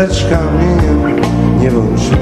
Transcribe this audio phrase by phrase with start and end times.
[0.00, 1.20] Lecz kamieniem
[1.60, 2.16] nie bądź mi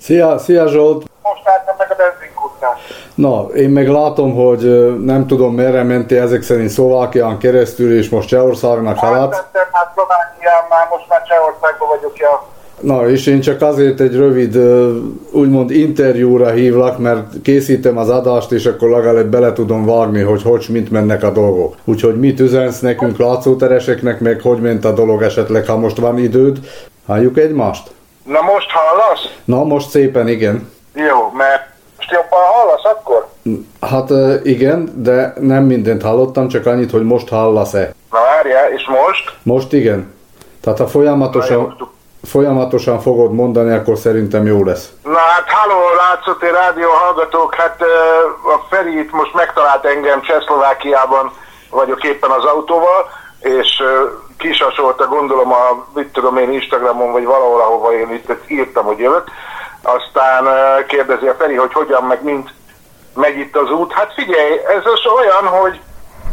[0.00, 1.04] Szia, szia Zsolt!
[1.24, 2.76] Most láttam meg a benzinkútnál.
[3.14, 8.28] Na, én meg látom, hogy nem tudom merre mentél ezek szerint Szlovákián keresztül, és most
[8.28, 8.96] Csehországnak.
[9.02, 9.87] Átmentem már
[11.28, 12.46] Csehországban vagyok, ja.
[12.80, 14.56] Na, és én csak azért egy rövid,
[15.30, 20.66] úgymond interjúra hívlak, mert készítem az adást, és akkor legalább bele tudom vágni, hogy hogy
[20.68, 21.74] mint mennek a dolgok.
[21.84, 26.58] Úgyhogy mit üzensz nekünk látszótereseknek, meg hogy ment a dolog esetleg, ha most van időd.
[27.06, 27.90] Halljuk egymást?
[28.24, 29.34] Na most hallasz?
[29.44, 30.70] Na, most szépen igen.
[30.94, 31.62] Jó, mert
[31.96, 33.26] most jobban hallasz akkor?
[33.80, 34.10] Hát
[34.46, 37.94] igen, de nem mindent hallottam, csak annyit, hogy most hallasz-e.
[38.10, 39.36] Na várjál, és most?
[39.42, 40.16] Most igen.
[40.68, 41.90] Tehát ha folyamatosan,
[42.24, 44.88] folyamatosan fogod mondani, akkor szerintem jó lesz.
[45.02, 47.82] Na hát, halló, látszott én rádió hallgatók, hát
[48.44, 51.32] a Feri itt most megtalált engem Csehszlovákiában,
[51.70, 53.82] vagyok éppen az autóval, és
[54.38, 59.24] kisasolta gondolom a, mit tudom én, Instagramon, vagy valahol, ahova én itt írtam, hogy jövök.
[59.82, 60.44] Aztán
[60.86, 62.50] kérdezi a Feri, hogy hogyan, meg mint
[63.14, 63.92] megy itt az út.
[63.92, 65.80] Hát figyelj, ez az olyan, hogy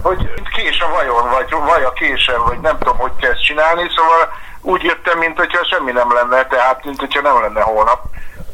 [0.06, 4.34] hogy kés a vajon, vagy vaj a késen, vagy nem tudom, hogy kezd csinálni, szóval
[4.62, 8.02] úgy jöttem, mint hogyha semmi nem lenne, tehát mint hogyha nem lenne holnap.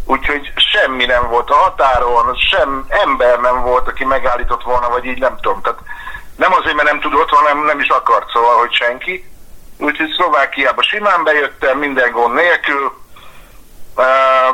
[0.05, 5.19] Úgyhogy semmi nem volt a határon, sem ember nem volt, aki megállított volna, vagy így
[5.19, 5.61] nem tudom.
[5.61, 5.79] Tehát
[6.35, 9.29] nem azért, mert nem tudott, hanem nem is akart, szóval, hogy senki.
[9.77, 12.93] Úgyhogy Szlovákiába simán bejöttem, minden gond nélkül.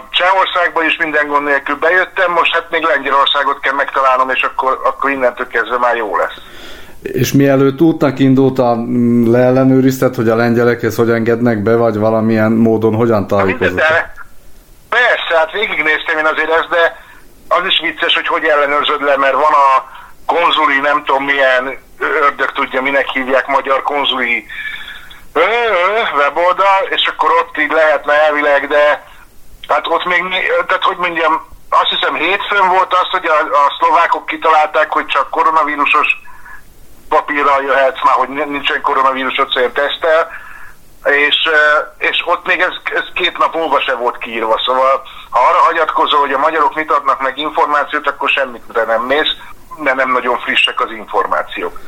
[0.09, 5.09] Csehországba is minden gond nélkül bejöttem, most hát még Lengyelországot kell megtalálnom, és akkor, akkor
[5.09, 6.37] innentől kezdve már jó lesz.
[7.01, 12.95] És mielőtt útnak indultál, mm, leellenőrizted, hogy a lengyelekhez hogy engednek be, vagy valamilyen módon
[12.95, 13.75] hogyan tájékozott?
[13.75, 14.13] de
[14.89, 17.05] persze, hát végignéztem én azért ezt, de
[17.47, 22.51] az is vicces, hogy hogy ellenőrzöd le, mert van a konzuli, nem tudom milyen ördög
[22.51, 24.45] tudja, minek hívják, magyar konzuli
[25.33, 29.03] ö, ö, weboldal, és akkor ott így lehetne elvileg, de
[29.67, 30.23] hát ott még,
[30.67, 35.29] tehát hogy mondjam, azt hiszem hétfőn volt az, hogy a, a szlovákok kitalálták, hogy csak
[35.29, 36.21] koronavírusos
[37.09, 40.21] papírral jöhetsz már, hogy nincsen koronavírusot, szóval tesztel,
[41.27, 41.37] és,
[41.97, 46.19] és ott még ez, ez két nap múlva se volt kiírva, szóval ha arra hagyatkozol,
[46.19, 49.33] hogy a magyarok mit adnak meg információt, akkor semmit nem mész,
[49.83, 51.79] de nem nagyon frissek az információk.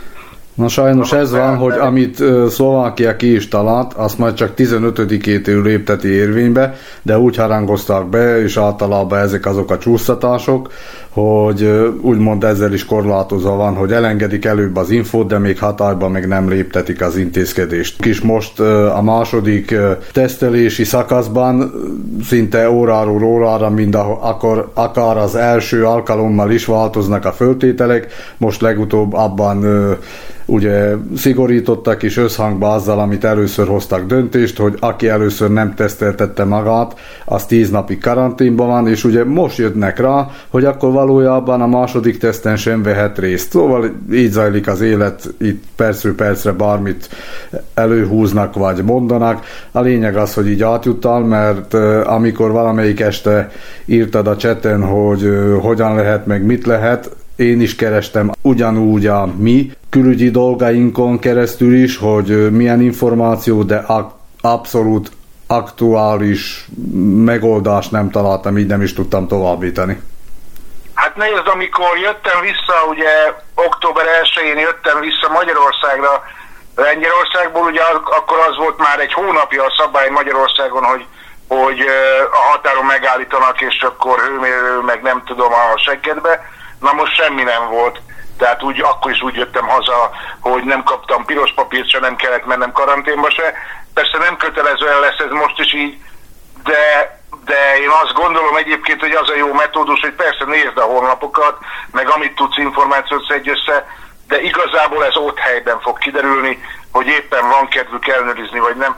[0.54, 6.08] Na sajnos ez van, hogy amit Szlovákia ki is talált, azt majd csak 15-től lépteti
[6.08, 10.72] érvénybe, de úgy harangozták be, és általában ezek azok a csúsztatások,
[11.10, 16.28] hogy úgymond ezzel is korlátozva van, hogy elengedik előbb az infót, de még hatályban meg
[16.28, 18.06] nem léptetik az intézkedést.
[18.06, 18.60] És most
[18.96, 19.76] a második
[20.14, 21.74] tesztelési szakaszban
[22.24, 28.08] szinte óráról órára, mind a, akkor, akár az első alkalommal is változnak a föltételek,
[28.38, 29.66] most legutóbb abban
[30.50, 37.00] ugye szigorítottak is összhangba azzal, amit először hoztak döntést, hogy aki először nem teszteltette magát,
[37.26, 42.18] az tíz napig karanténban van, és ugye most jönnek rá, hogy akkor valójában a második
[42.18, 43.52] teszten sem vehet részt.
[43.52, 47.10] Szóval így zajlik az élet, itt percről percre bármit
[47.74, 49.46] előhúznak vagy mondanak.
[49.72, 51.74] A lényeg az, hogy így átjuttál, mert
[52.04, 53.52] amikor valamelyik este
[53.86, 55.30] írtad a cseten, hogy
[55.62, 57.10] hogyan lehet, meg mit lehet,
[57.40, 63.86] én is kerestem ugyanúgy a mi külügyi dolgainkon keresztül is, hogy milyen információ, de
[64.42, 65.12] abszolút
[65.48, 66.68] aktuális
[67.32, 70.02] megoldást nem találtam, így nem is tudtam továbbítani.
[70.94, 76.24] Hát nézd, amikor jöttem vissza, ugye október 1-én jöttem vissza Magyarországra,
[76.76, 81.06] Lengyelországból, ugye ak- akkor az volt már egy hónapja a szabály Magyarországon, hogy,
[81.48, 81.80] hogy
[82.32, 86.58] a határon megállítanak, és akkor hőmérő, meg nem tudom a seggedbe.
[86.80, 88.02] Na most semmi nem volt.
[88.38, 90.10] Tehát úgy, akkor is úgy jöttem haza,
[90.40, 93.54] hogy nem kaptam piros papírt, se nem kellett mennem karanténba se.
[93.94, 95.98] Persze nem kötelezően lesz ez most is így,
[96.64, 100.82] de, de én azt gondolom egyébként, hogy az a jó metódus, hogy persze nézd a
[100.82, 101.58] honlapokat,
[101.92, 103.88] meg amit tudsz információt szedj össze,
[104.28, 108.96] de igazából ez ott helyben fog kiderülni, hogy éppen van kedvük ellenőrizni, vagy nem.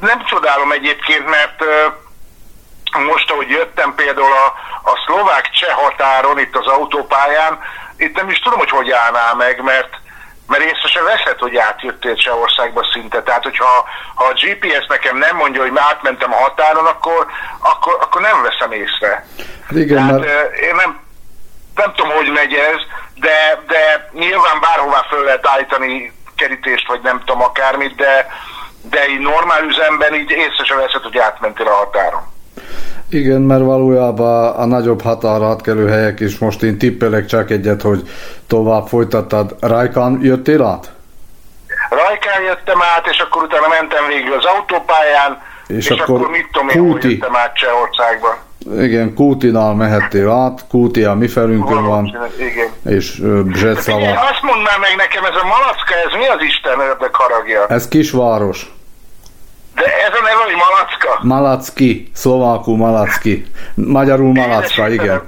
[0.00, 1.64] Nem csodálom egyébként, mert
[2.96, 4.46] most, ahogy jöttem például a,
[4.90, 7.58] a szlovák-cseh határon, itt az autópályán,
[7.96, 9.96] itt nem is tudom, hogy hogy állnál meg, mert
[10.48, 13.22] mert észre se veszed, hogy átjöttél országba szinte.
[13.22, 17.26] Tehát, hogyha ha a GPS nekem nem mondja, hogy már átmentem a határon, akkor,
[17.58, 19.26] akkor, akkor nem veszem észre.
[19.66, 20.56] Hát igen, Tehát, mert...
[20.56, 21.00] én nem,
[21.74, 22.80] nem tudom, hogy megy ez,
[23.14, 28.28] de, de nyilván bárhová föl lehet állítani kerítést, vagy nem tudom akármit, de,
[28.82, 32.36] de egy normál üzemben így észre se veszed, hogy átmentél a határon.
[33.10, 38.08] Igen, mert valójában a nagyobb határátkelő helyek is most én tippelek csak egyet, hogy
[38.46, 39.56] tovább folytattad.
[39.60, 40.92] Rajkán jöttél át?
[41.90, 46.48] Rajkán jöttem át, és akkor utána mentem végül az autópályán, és, és akkor, akkor mit
[46.52, 48.36] tudom én, hogy jöttem át Csehországba.
[48.78, 52.68] Igen, Kútinál mehettél át, Kúti a mi felünkön van, igen.
[52.94, 53.18] és.
[53.18, 57.66] Igen, azt mondd már meg nekem, ez a Malacka, ez mi az Isten ördög haragja?
[57.66, 58.72] Ez kisváros.
[59.78, 61.18] De ez a neve, hogy Malacka?
[61.22, 63.44] Malacki, szlovákul Malacki.
[63.74, 65.22] Magyarul Malacka, igen.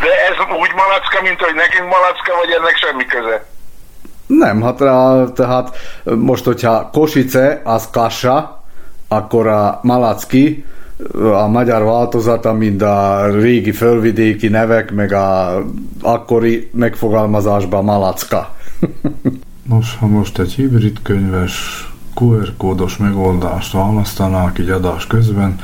[0.00, 3.44] De ez úgy Malacka, mint hogy nekünk Malacka, vagy ennek semmi köze?
[4.26, 4.76] Nem, hát
[5.34, 8.64] tehát most, hogyha Kosice, az Kassa,
[9.08, 10.64] akkor a Malacki,
[11.22, 15.58] a magyar változata, mint a régi fölvidéki nevek, meg a
[16.02, 18.54] akkori megfogalmazásban Malacka.
[19.68, 25.58] Nos, ha most egy hibrid könyves QR kódos megoldást választanák így adás közben,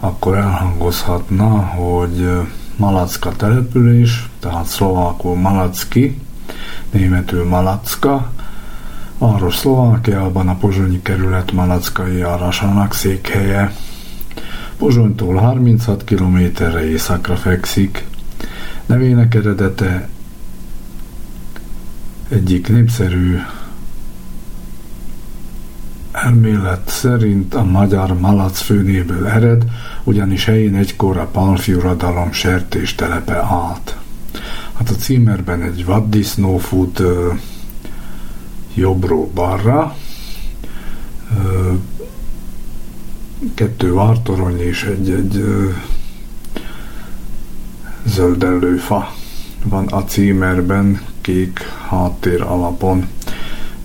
[0.00, 2.30] akkor elhangozhatna, hogy
[2.76, 6.18] Malacka település, tehát szlovákul Malacki,
[6.90, 8.30] németül Malacka,
[9.18, 13.72] város Szlovákiában a Pozsonyi kerület Malackai járásának székhelye.
[14.78, 18.06] Pozsonytól 36 kilométerre északra fekszik.
[18.86, 20.08] Nevének eredete
[22.28, 23.38] egyik népszerű
[26.24, 29.64] elmélet szerint a magyar malac főnéből ered,
[30.04, 33.96] ugyanis helyén egykor a Palfi uradalom sertéstelepe állt.
[34.76, 37.02] Hát a címerben egy vaddisznó fut
[38.74, 39.96] jobbról balra,
[41.44, 41.72] ö,
[43.54, 45.68] kettő vártorony és egy, egy ö,
[48.04, 49.14] zöldellőfa
[49.64, 53.08] van a címerben kék háttér alapon.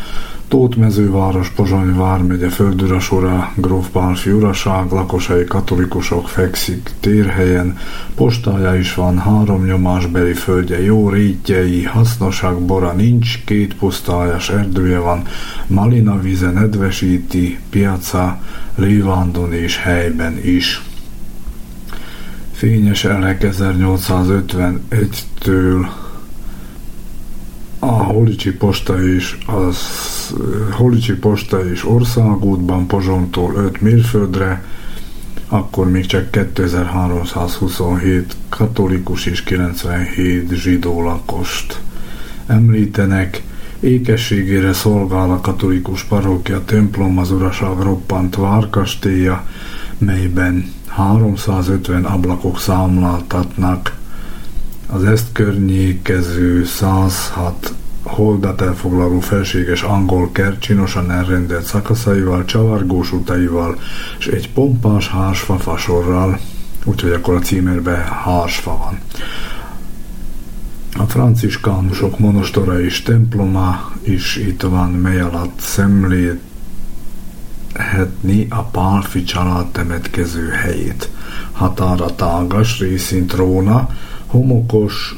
[0.51, 7.77] Tótmezőváros, Pozsony vármegye, Földürasura, Gróf Pálfi uraság, lakosai katolikusok fekszik térhelyen,
[8.15, 15.22] postája is van, három nyomásbeli földje, jó rétjei, hasznoság bora nincs, két pusztályas erdője van,
[15.67, 18.41] malina vize nedvesíti, piaca,
[18.75, 20.81] Lévándon és helyben is.
[22.51, 26.00] Fényes elek 1851-től
[27.84, 29.78] a Holicsi posta is, az
[30.72, 34.64] Holicsi posta is országútban Pozsontól 5 mérföldre,
[35.48, 41.82] akkor még csak 2327 katolikus és 97 zsidó lakost
[42.48, 43.44] említenek.
[43.80, 49.48] Ékességére szolgál a katolikus parókia templom az uraság roppant várkastélya,
[49.98, 54.00] melyben 350 ablakok számláltatnak
[54.94, 63.80] az ezt környékező 106 holdat elfoglaló felséges angol kert csinosan elrendelt szakaszaival, csavargós utaival
[64.20, 66.40] és egy pompás hársfa fasorral,
[66.84, 69.00] úgyhogy akkor a címerben hársfa van.
[70.98, 76.40] A franciskánusok monostora és temploma is itt van, mely alatt szemlélhetni
[78.50, 81.10] a Pálfi család temetkező helyét.
[81.52, 83.90] Határa tágas, részint Róna,
[84.32, 85.16] homokos,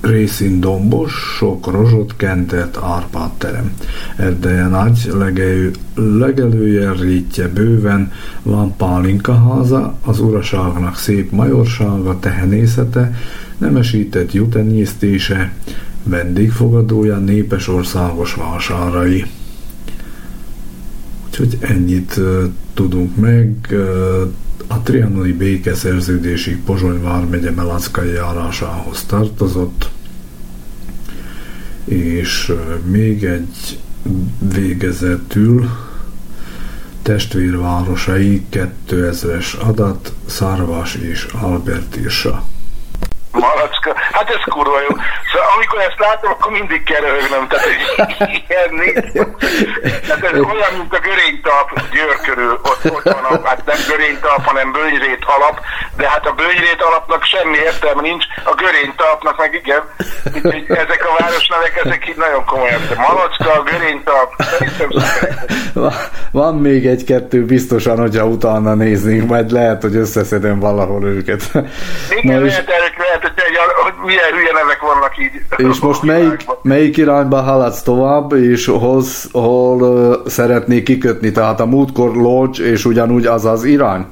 [0.00, 3.72] részint dombos, sok rozsot kentett árpát terem.
[4.16, 13.14] Erdeje nagy, legelő, legelője rítje bőven, van pálinka háza, az uraságnak szép majorsága, tehenészete,
[13.58, 15.52] nemesített jutenyésztése,
[16.02, 19.24] vendégfogadója, népes országos vásárai.
[21.40, 22.20] Úgyhogy ennyit
[22.74, 23.74] tudunk meg.
[24.66, 29.90] A trianoni békeszerződésig Pozsony vármegye Melackai járásához tartozott,
[31.84, 32.52] és
[32.90, 33.78] még egy
[34.54, 35.68] végezetül
[37.02, 38.42] testvérvárosai
[38.88, 42.44] 2000-es adat Szarvas és Albertirsa.
[43.32, 43.94] Malacka.
[44.12, 44.92] Hát ez kurva jó.
[45.30, 47.48] Szóval amikor ezt látom, akkor mindig kell röhögnöm.
[47.48, 47.66] Tehát
[48.48, 48.70] ilyen
[50.06, 52.60] Tehát ez olyan, mint a görénytalp Győr körül.
[52.70, 55.60] Ott, ott van a, hát nem görénytalp, hanem bőnyrét alap.
[55.96, 59.82] De hát a bőnyrét alapnak semmi értelme nincs, a görénytalpnak meg igen.
[60.34, 62.80] Úgyhogy ezek a városnevek, ezek így nagyon komolyan.
[62.96, 64.88] Malacka, görénytalp, szerintem
[66.32, 71.42] Van még egy-kettő biztosan, hogyha utána néznénk, majd lehet, hogy összeszedem valahol őket.
[72.10, 75.32] Igen, Na, lehet, lehet, lehet, hogy, hogy milyen hülye nevek vannak így.
[75.56, 81.32] És most melyik, melyik irányba haladsz tovább, és hoz, hol uh, szeretnék kikötni?
[81.32, 84.06] Tehát a múltkor Lodge, és ugyanúgy az az irány?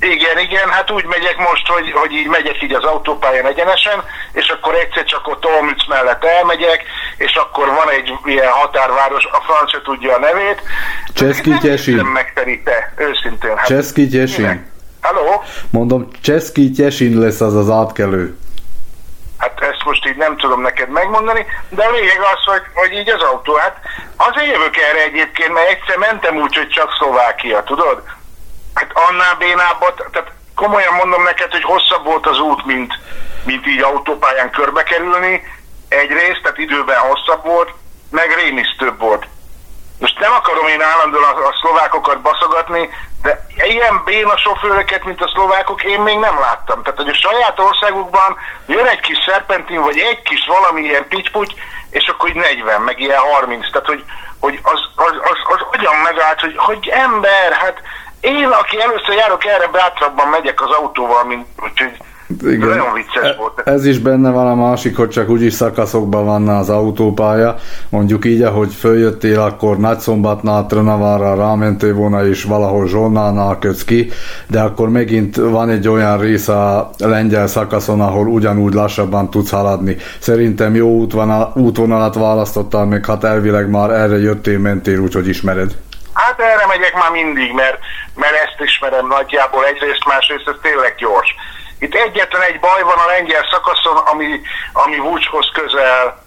[0.00, 4.48] Igen, igen, hát úgy megyek most, hogy, hogy így megyek így az autópályán egyenesen, és
[4.48, 6.82] akkor egyszer csak ott Olmütz mellett elmegyek,
[7.16, 10.62] és akkor van egy ilyen határváros, a francia tudja a nevét.
[11.14, 11.96] Cseszki Tyesin.
[11.96, 13.56] Nem megteri te, őszintén.
[13.56, 14.08] Hát, Cseszki.
[15.00, 15.42] Halló?
[15.70, 18.38] Mondom, Cseszki Tyesin lesz az az átkelő.
[19.38, 23.10] Hát ezt most így nem tudom neked megmondani, de a lényeg az, hogy, hogy így
[23.10, 23.76] az autó, hát
[24.16, 28.02] azért jövök erre egyébként, mert egyszer mentem úgy, hogy csak Szlovákia, tudod?
[28.74, 32.98] Hát annál bénábbat, tehát komolyan mondom neked, hogy hosszabb volt az út, mint,
[33.44, 35.42] mint így autópályán körbe kerülni,
[35.88, 37.70] egyrészt, tehát időben hosszabb volt,
[38.10, 39.26] meg rémisztőbb volt.
[39.98, 42.88] Most nem akarom én állandóan a, a szlovákokat baszogatni,
[43.22, 46.82] de ilyen béna sofőröket, mint a szlovákok, én még nem láttam.
[46.82, 51.54] Tehát, hogy a saját országukban jön egy kis szerpentin, vagy egy kis valami ilyen pityputy,
[51.90, 53.70] és akkor így 40, meg ilyen 30.
[53.72, 54.04] Tehát, hogy,
[54.40, 57.82] hogy az, az, az, az hogyan megállt, hogy, hogy ember, hát
[58.20, 61.96] én, aki először járok erre, bátrabban megyek az autóval, mint úgyhogy
[62.42, 62.68] igen.
[62.68, 63.60] Nagyon vicces volt.
[63.64, 67.56] Ez is benne van a másik, hogy csak úgyis szakaszokban van az autópálya.
[67.88, 74.10] Mondjuk így, ahogy följöttél, akkor Nagyszombatnál, Trönavára rámentél volna, és valahol Zsolnánál kötsz ki,
[74.46, 79.96] de akkor megint van egy olyan rész a lengyel szakaszon, ahol ugyanúgy lassabban tudsz haladni.
[80.18, 85.70] Szerintem jó útvonal, útvonalat választottál, meg hát elvileg már erre jöttél, mentél, úgyhogy ismered.
[86.12, 87.78] Hát erre megyek már mindig, mert,
[88.14, 91.34] mert ezt ismerem nagyjából egyrészt, másrészt ez tényleg gyors.
[91.78, 94.40] Itt egyetlen egy baj van a lengyel szakaszon, ami,
[94.72, 96.26] ami Vucshoz közel,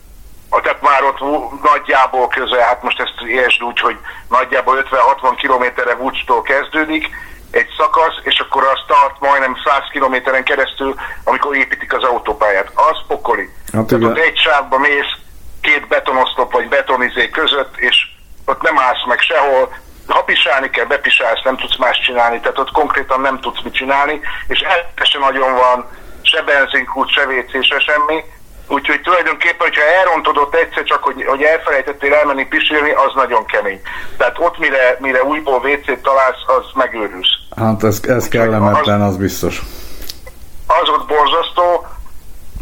[0.50, 1.20] tehát már ott
[1.63, 3.98] nagyjából közel, hát most ezt értsd úgy, hogy
[4.29, 7.10] nagyjából 50-60 kilométerre Vucstól kezdődik
[7.51, 12.72] egy szakasz, és akkor az tart majdnem 100 kilométeren keresztül, amikor építik az autópályát.
[12.75, 13.50] Az pokoli.
[13.74, 15.13] Hát tehát ott egy sávba mész,
[15.62, 18.08] két betonoszlop vagy betonizé között, és
[18.46, 19.74] ott nem állsz meg sehol,
[20.12, 24.20] ha pisálni kell, bepisálsz, nem tudsz más csinálni, tehát ott konkrétan nem tudsz mit csinálni,
[24.48, 25.89] és eltese nagyon van,
[26.22, 28.24] se benzinkút, se WC, se semmi,
[28.68, 33.82] Úgyhogy tulajdonképpen, hogyha elrontod ott egyszer csak, hogy, hogy elfelejtettél elmenni pisilni, az nagyon kemény.
[34.18, 37.30] Tehát ott, mire, mire újból WC-t találsz, az megőrülsz.
[37.56, 39.62] Hát ez, ez kellemetlen, az, az biztos.
[40.68, 41.86] Az ott borzasztó,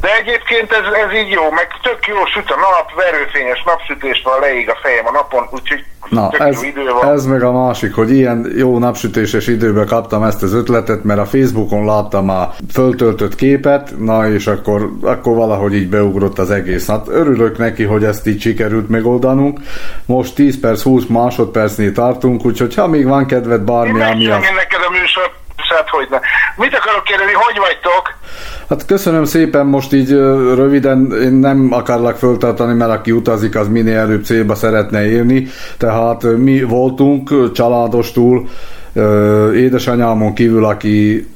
[0.01, 4.39] de egyébként ez, ez így jó, meg tök jó süt a nap, verőfényes napsütés van,
[4.39, 6.65] leég a fejem a napon, úgyhogy Na, ez,
[7.01, 11.25] ez meg a másik, hogy ilyen jó napsütéses időben kaptam ezt az ötletet, mert a
[11.25, 16.88] Facebookon láttam a föltöltött képet, na és akkor, akkor valahogy így beugrott az egész.
[16.88, 19.60] Hát örülök neki, hogy ezt így sikerült megoldanunk.
[20.06, 24.38] Most 10 perc, 20 másodpercnél tartunk, úgyhogy ha még van kedved bármi, ami a...
[24.38, 25.32] neked a műsor,
[25.89, 26.19] hogy ne.
[26.55, 28.17] Mit akarok kérdezni, hogy vagytok?
[28.69, 30.10] Hát köszönöm szépen, most így
[30.55, 35.48] röviden én nem akarlak föltartani, mert aki utazik, az minél előbb célba szeretne érni.
[35.77, 38.48] Tehát mi voltunk családostul,
[39.53, 41.27] édesanyámon kívül, aki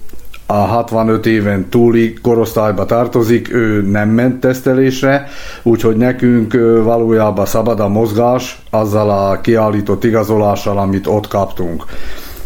[0.46, 5.28] a 65 éven túli korosztályba tartozik, ő nem ment tesztelésre,
[5.64, 11.86] úgyhogy nekünk valójában szabad a mozgás azzal a kiállított igazolással, amit ott kaptunk.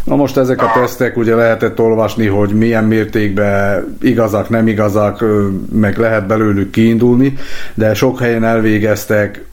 [0.08, 5.26] Na most ezek a tesztek ugye lehetett olvasni, hogy milyen mértékben igazak, nem igazak,
[5.72, 7.38] meg lehet belőlük kiindulni,
[7.74, 9.46] de sok helyen elvégeztek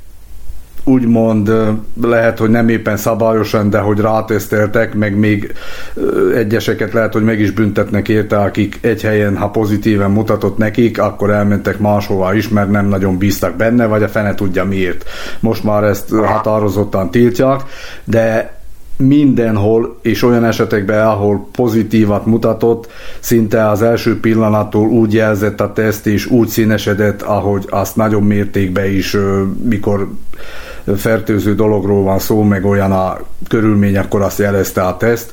[0.84, 1.52] úgymond
[2.02, 5.52] lehet, hogy nem éppen szabályosan, de hogy ráteszteltek, meg még
[6.34, 11.30] egyeseket lehet, hogy meg is büntetnek érte, akik egy helyen, ha pozitíven mutatott nekik, akkor
[11.30, 15.04] elmentek máshova is, mert nem nagyon bíztak benne, vagy a fene tudja miért.
[15.40, 17.60] Most már ezt határozottan tiltják,
[18.04, 18.52] de
[18.96, 26.06] mindenhol, és olyan esetekben, ahol pozitívat mutatott, szinte az első pillanattól úgy jelzett a teszt,
[26.06, 29.16] és úgy színesedett, ahogy azt nagyon mértékben is,
[29.62, 30.08] mikor
[30.96, 35.32] fertőző dologról van szó, meg olyan a körülmény, akkor azt jelezte a teszt.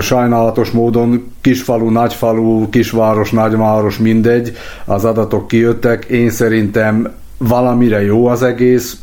[0.00, 6.04] Sajnálatos módon kisfalu, nagyfalu, kisváros, nagyváros, mindegy, az adatok kijöttek.
[6.04, 7.12] Én szerintem
[7.48, 8.96] valamire jó az egész,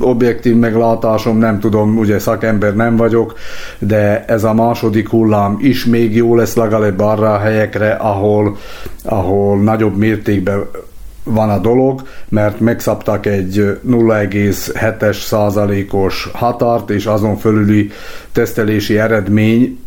[0.00, 3.34] objektív meglátásom, nem tudom, ugye szakember nem vagyok,
[3.78, 8.56] de ez a második hullám is még jó lesz legalább arra a helyekre, ahol,
[9.04, 10.64] ahol nagyobb mértékben
[11.24, 17.90] van a dolog, mert megszabtak egy 0,7-es százalékos határt, és azon fölüli
[18.32, 19.78] tesztelési eredmény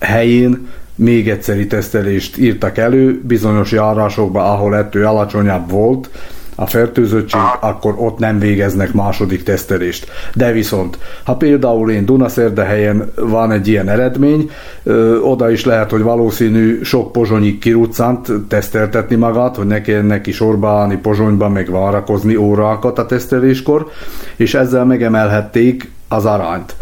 [0.00, 6.10] helyén még egyszeri tesztelést írtak elő, bizonyos járásokban, ahol ettől alacsonyabb volt,
[6.54, 10.06] a fertőzöttség, akkor ott nem végeznek második tesztelést.
[10.34, 14.50] De viszont, ha például én Dunaszerdehelyen van egy ilyen eredmény,
[14.82, 20.32] ö, oda is lehet, hogy valószínű sok pozsonyi kiruccant teszteltetni magát, hogy ne kelljen neki
[20.32, 23.88] sorba állni pozsonyba, meg várakozni órákat a teszteléskor,
[24.36, 26.74] és ezzel megemelhették az arányt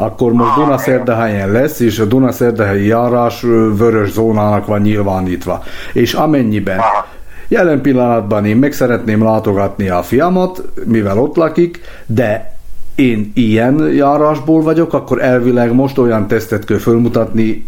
[0.00, 3.40] akkor most Dunaszerdehelyen lesz, és a Dunaszerdehelyi járás
[3.76, 5.62] vörös zónának van nyilvánítva.
[5.92, 6.80] És amennyiben
[7.48, 12.56] Jelen pillanatban én meg szeretném látogatni a fiamat, mivel ott lakik, de
[12.94, 17.66] én ilyen járásból vagyok, akkor elvileg most olyan tesztet kell fölmutatni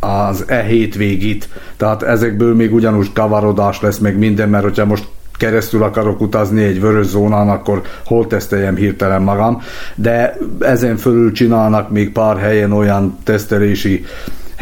[0.00, 1.48] az e hétvégit.
[1.76, 6.80] Tehát ezekből még ugyanúgy kavarodás lesz meg minden, mert hogyha most keresztül akarok utazni egy
[6.80, 9.62] vörös zónán, akkor hol teszteljem hirtelen magam,
[9.94, 14.04] de ezen fölül csinálnak még pár helyen olyan tesztelési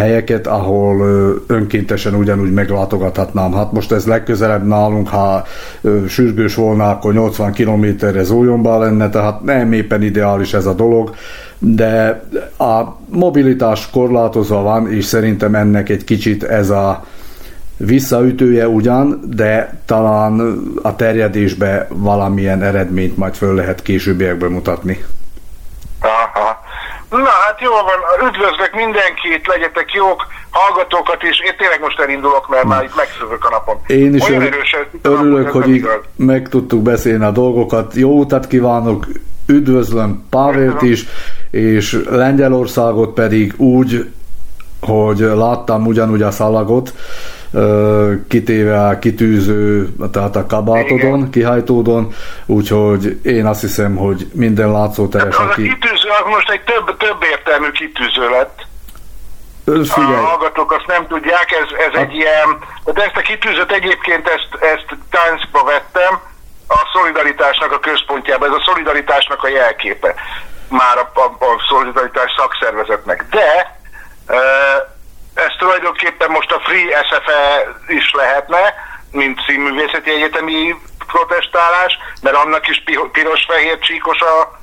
[0.01, 1.01] helyeket, ahol
[1.47, 3.53] önkéntesen ugyanúgy meglátogathatnám.
[3.53, 5.45] Hát most ez legközelebb nálunk, ha
[6.09, 11.15] sürgős volna, akkor 80 kilométerre Zólyomba lenne, tehát nem éppen ideális ez a dolog,
[11.59, 12.23] de
[12.59, 17.05] a mobilitás korlátozva van, és szerintem ennek egy kicsit ez a
[17.77, 25.05] visszaütője ugyan, de talán a terjedésbe valamilyen eredményt majd föl lehet későbbiekben mutatni.
[26.01, 26.60] Aha.
[27.11, 31.41] Na hát jó van, üdvözlök mindenkit, legyetek jók, hallgatókat is.
[31.41, 33.77] Én tényleg most elindulok, mert már itt megszövök a napon.
[33.87, 37.95] Én is Olyan erősen, örülök, napon, hogy így meg tudtuk beszélni a dolgokat.
[37.95, 39.07] Jó utat kívánok,
[39.47, 41.07] üdvözlöm Pávért is,
[41.51, 44.11] és Lengyelországot pedig úgy,
[44.81, 46.93] hogy láttam ugyanúgy a szalagot,
[48.29, 51.31] kitéve a kitűző, tehát a kabátodon, Igen.
[51.31, 52.13] kihajtódon,
[52.47, 55.69] úgyhogy én azt hiszem, hogy minden látszóteres, hát aki...
[55.69, 58.69] A kitűző az most egy több, több értelmű kitűző lett.
[59.65, 60.15] Figyelj.
[60.15, 61.99] A hallgatók azt nem tudják, ez, ez a...
[61.99, 66.21] egy ilyen, de ezt a kitűzőt egyébként ezt, ezt táncba vettem,
[66.69, 70.15] a szolidaritásnak a központjába, ez a szolidaritásnak a jelképe
[70.69, 73.25] már a, a, a szolidaritás szakszervezetnek.
[73.31, 73.79] De
[75.35, 78.75] ez tulajdonképpen most a Free SFE is lehetne,
[79.11, 80.75] mint színművészeti egyetemi
[81.07, 84.60] protestálás, mert annak is piros-fehér csíkos a,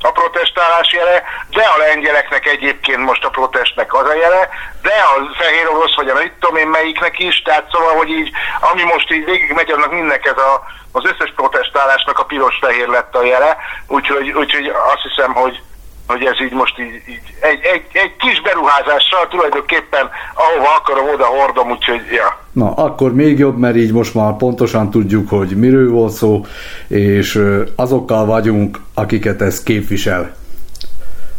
[0.00, 4.48] a protestálás jele, de a lengyeleknek egyébként most a protestnek az a jele,
[4.82, 8.30] de a fehér orosz, vagy a mit tudom én melyiknek is, tehát szóval, hogy így,
[8.60, 13.14] ami most így végig megy, annak mindnek ez a, az összes protestálásnak a piros-fehér lett
[13.14, 13.56] a jele,
[13.86, 15.62] úgyhogy, úgyhogy azt hiszem, hogy,
[16.08, 21.24] hogy ez így most így, így egy, egy, egy kis beruházással tulajdonképpen ahova akarom, oda
[21.24, 22.38] hordom, úgyhogy ja.
[22.52, 26.46] Na, akkor még jobb, mert így most már pontosan tudjuk, hogy miről volt szó,
[26.88, 27.42] és
[27.76, 30.36] azokkal vagyunk, akiket ez képvisel.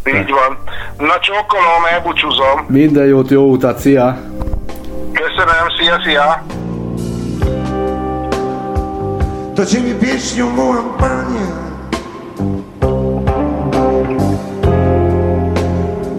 [0.05, 0.57] Így van.
[0.97, 2.65] Na csókolom, elbúcsúzom.
[2.67, 4.17] Minden jót, jó utat, szia!
[5.13, 6.43] Köszönöm, szia, szia!
[9.55, 11.68] To ciebie pieśnią wołam, panie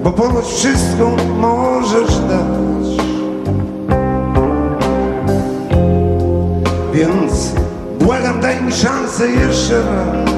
[0.05, 3.07] bo ponoć wszystko możesz dać.
[6.93, 7.53] Więc
[7.99, 10.31] błagam, daj mi szansę jeszcze raz.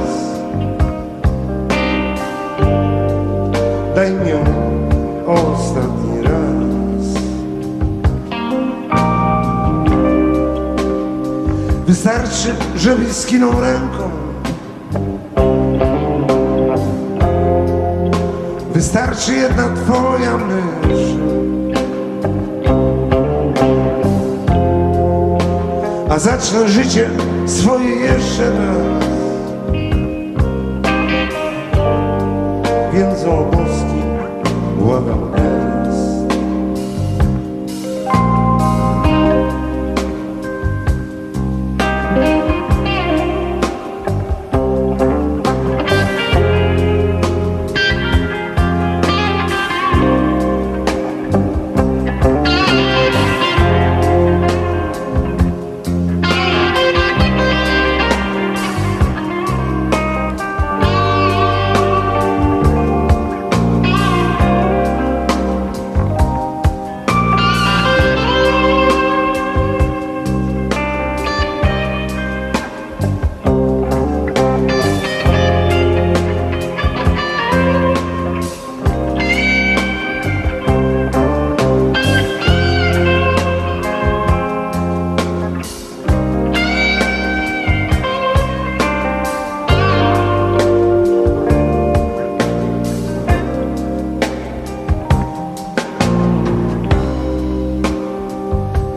[3.94, 4.44] Daj mi ją
[5.26, 7.22] ostatni raz.
[11.86, 14.21] Wystarczy, żebyś skinął ręką
[18.82, 21.18] Wystarczy jedna twoja myśl.
[26.10, 27.10] A zacznę życie
[27.46, 29.01] swoje jeszcze raz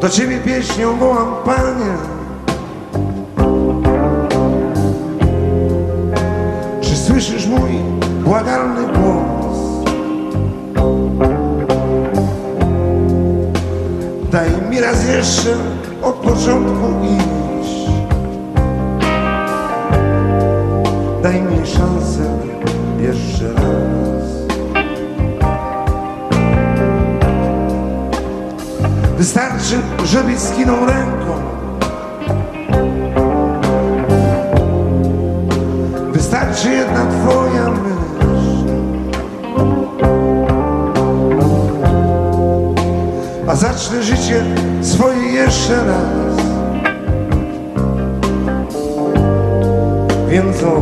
[0.05, 1.97] Do Ciebie pieśnią wołam, Panie.
[6.81, 7.71] Czy słyszysz mój
[8.23, 9.57] błagalny głos?
[14.31, 15.55] Daj mi raz jeszcze
[16.01, 17.89] od początku iść.
[21.23, 22.39] Daj mi szansę
[22.99, 23.94] jeszcze raz
[29.17, 31.33] Wystarczy, żebyś skinął ręką.
[36.11, 37.95] Wystarczy jedna twoja myśl.
[43.47, 44.43] A zacznę życie
[44.81, 46.45] swoje jeszcze raz.
[50.29, 50.81] Więc o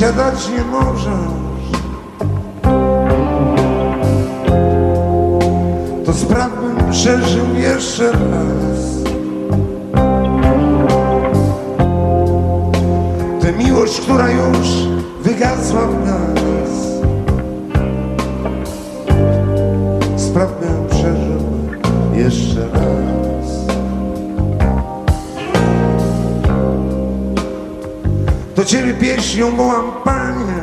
[0.00, 1.68] jeśli życia dać nie możesz.
[6.06, 8.98] To spraw bym przeżył jeszcze raz.
[13.40, 14.68] Tę miłość, która już
[15.22, 16.37] wygasła w nas
[28.68, 30.62] Ciebie pieśnią wołam, Panie.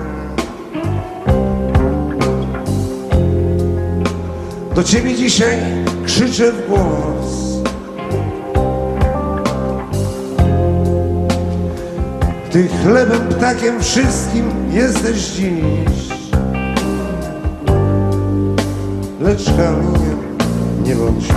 [4.75, 5.57] Do Ciebie dzisiaj
[6.05, 7.63] krzyczę w głos.
[12.51, 16.09] Ty chlebem, ptakiem, wszystkim jesteś dziś.
[19.21, 20.37] Lecz kamieniem
[20.83, 21.27] nie bądź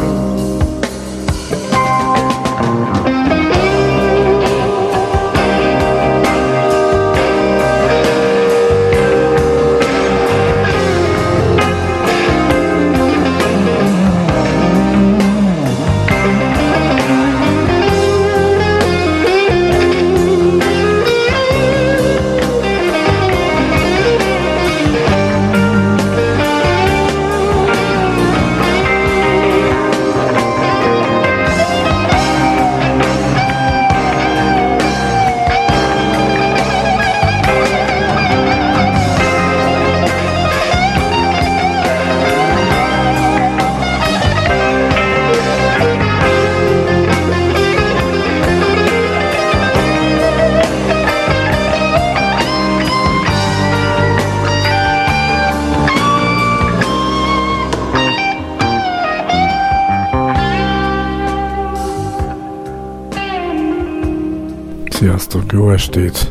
[65.78, 66.30] estét!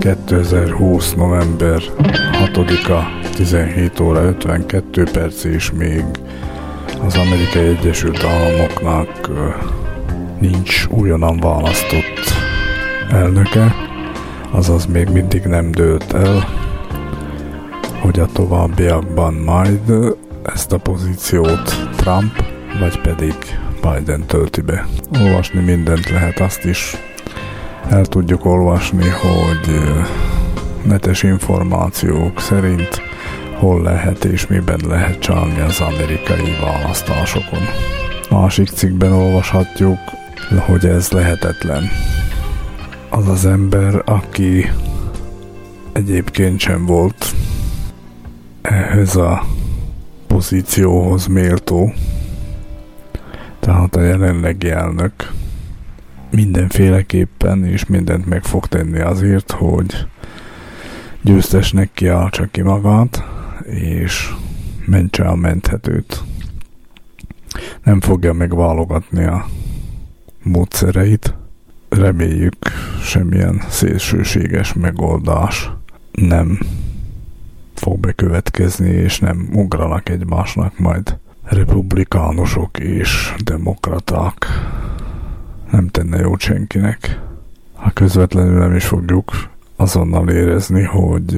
[0.00, 1.14] 2020.
[1.14, 1.82] november
[2.32, 6.04] 6-a 17 óra 52 perc és még
[7.06, 9.30] az Amerikai Egyesült Államoknak
[10.38, 12.32] nincs újonnan választott
[13.10, 13.74] elnöke,
[14.50, 16.48] azaz még mindig nem dőlt el,
[18.00, 19.92] hogy a továbbiakban majd
[20.42, 22.44] ezt a pozíciót Trump
[22.80, 23.34] vagy pedig
[23.80, 24.86] Biden tölti be.
[25.20, 26.96] Olvasni mindent lehet, azt is
[27.90, 29.80] el tudjuk olvasni, hogy
[30.82, 33.00] netes információk szerint
[33.58, 37.62] hol lehet és miben lehet csalni az amerikai választásokon.
[38.30, 39.98] Másik cikkben olvashatjuk,
[40.66, 41.82] hogy ez lehetetlen.
[43.10, 44.70] Az az ember, aki
[45.92, 47.34] egyébként sem volt
[48.62, 49.44] ehhez a
[50.26, 51.92] pozícióhoz méltó,
[53.60, 55.12] tehát a jelenlegi elnök
[56.30, 60.06] mindenféleképpen és mindent meg fog tenni azért, hogy
[61.22, 63.24] győztesnek kiáltsa ki magát,
[63.70, 64.34] és
[64.86, 66.22] mentse a menthetőt.
[67.82, 69.46] Nem fogja megválogatni a
[70.42, 71.34] módszereit.
[71.88, 72.56] Reméljük
[73.02, 75.70] semmilyen szélsőséges megoldás
[76.12, 76.58] nem
[77.74, 84.46] fog bekövetkezni, és nem ugranak egymásnak majd republikánusok és demokraták.
[85.70, 87.20] Nem tenne jót senkinek.
[87.74, 89.32] Ha közvetlenül nem is fogjuk
[89.76, 91.34] azonnal érezni, hogy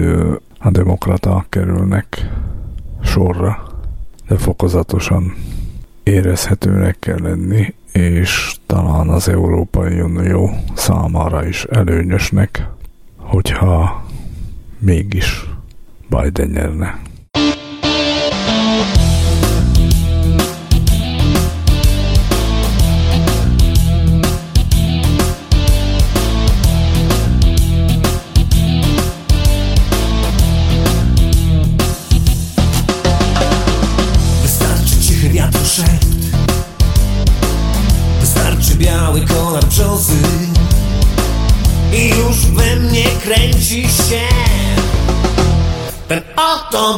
[0.59, 2.31] a demokraták kerülnek
[3.03, 3.63] sorra,
[4.29, 5.35] de fokozatosan
[6.03, 12.69] érezhetőnek kell lenni, és talán az Európai Unió számára is előnyösnek,
[13.17, 14.05] hogyha
[14.79, 15.47] mégis
[16.09, 17.01] Biden nyerne.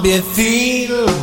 [0.03, 1.22] be a feeling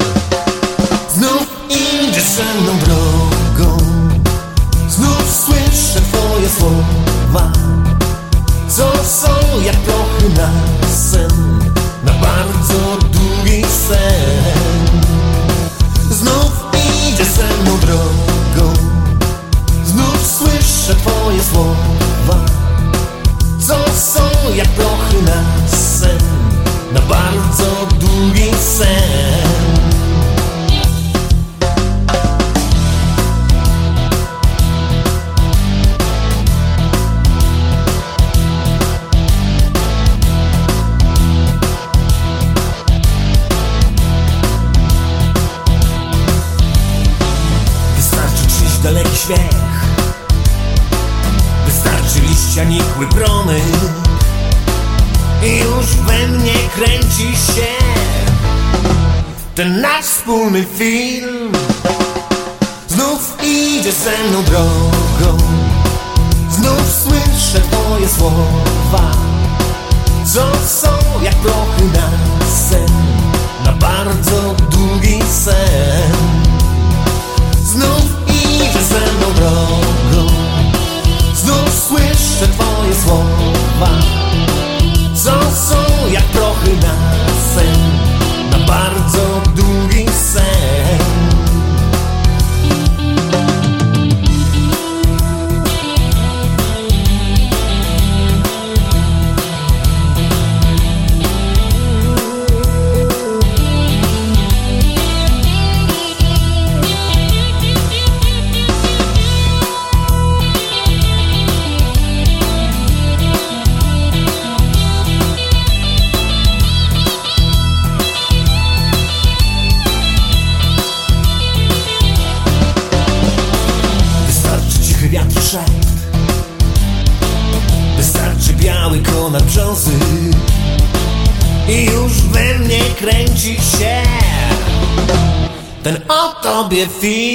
[136.79, 137.28] with you.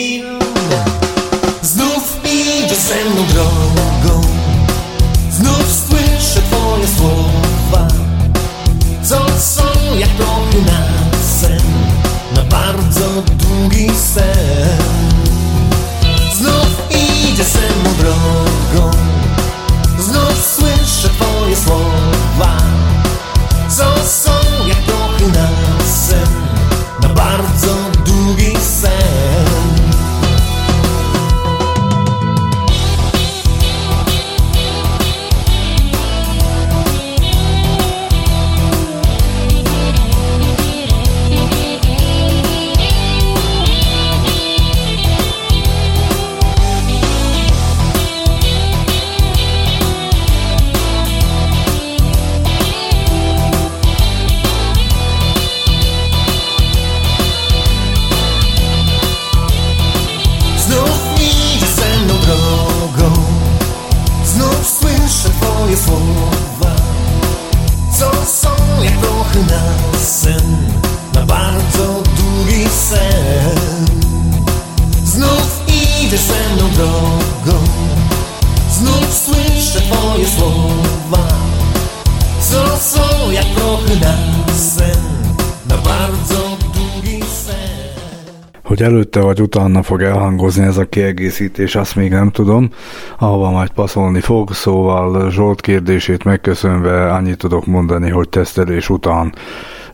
[88.84, 92.70] Előtte vagy utána fog elhangozni ez a kiegészítés, azt még nem tudom,
[93.18, 99.34] ahova majd passzolni fog, szóval Zsolt kérdését megköszönve annyit tudok mondani, hogy tesztelés után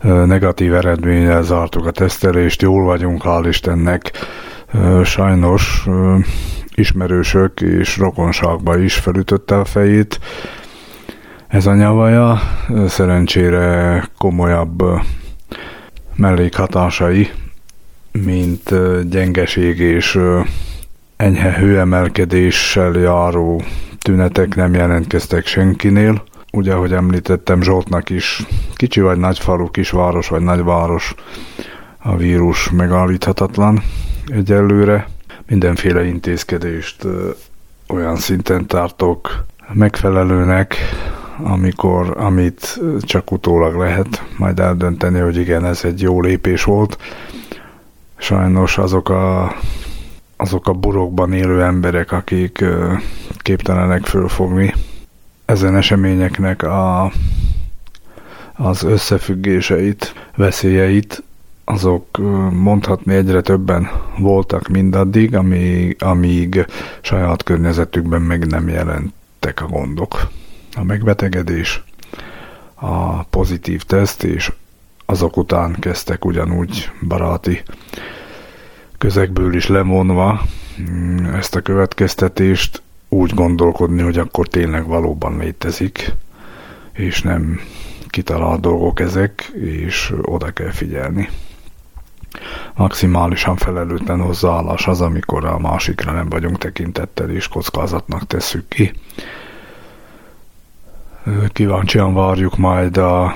[0.02, 4.10] negatív eredménnyel zártuk a tesztelést, jól vagyunk, hál' Istennek.
[5.04, 5.86] Sajnos
[6.74, 10.18] ismerősök és rokonságba is felütötte a fejét,
[11.48, 12.40] Ez a nyavaja.
[12.86, 14.82] Szerencsére komolyabb
[16.16, 17.30] mellékhatásai,
[18.12, 18.74] mint
[19.08, 20.18] gyengeség és
[21.16, 23.62] enyhe hőemelkedéssel járó
[23.98, 26.22] tünetek nem jelentkeztek senkinél.
[26.52, 28.42] Ugye, ahogy említettem, Zsoltnak is
[28.74, 31.14] kicsi vagy nagy falu, kisváros vagy nagyváros
[31.98, 33.82] a vírus megállíthatatlan
[34.32, 35.08] egyelőre.
[35.46, 37.06] Mindenféle intézkedést
[37.88, 40.76] olyan szinten tartok megfelelőnek,
[41.42, 46.98] amikor, amit csak utólag lehet majd eldönteni, hogy igen, ez egy jó lépés volt.
[48.20, 49.54] Sajnos azok a,
[50.36, 52.64] azok a burokban élő emberek, akik
[53.38, 54.74] képtelenek fölfogni
[55.44, 57.12] ezen eseményeknek a,
[58.54, 61.22] az összefüggéseit, veszélyeit,
[61.64, 62.18] azok
[62.52, 66.66] mondhatni egyre többen voltak mindaddig, amíg, amíg
[67.00, 70.28] saját környezetükben meg nem jelentek a gondok.
[70.76, 71.82] A megbetegedés,
[72.74, 74.52] a pozitív teszt, és
[75.10, 77.62] azok után kezdtek ugyanúgy baráti
[78.98, 80.42] közegből is lemondva
[80.80, 86.12] mm, ezt a következtetést úgy gondolkodni, hogy akkor tényleg valóban létezik,
[86.92, 87.60] és nem
[88.08, 91.28] kitalált dolgok ezek, és oda kell figyelni.
[92.74, 98.92] Maximálisan felelőtlen hozzáállás az, amikor a másikra nem vagyunk tekintettel, és kockázatnak tesszük ki.
[101.48, 103.34] Kíváncsian várjuk majd a,